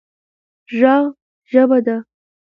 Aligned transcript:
ږغ 0.79 1.03
ژبه 1.51 1.77
ده 1.85 1.97